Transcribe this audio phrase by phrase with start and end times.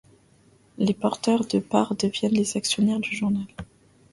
[0.79, 3.45] Les porteurs de part deviennent les actionnaires du journal.